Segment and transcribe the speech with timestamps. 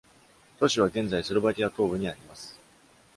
[0.57, 2.59] 都市は現在、スロバキア東部にあります。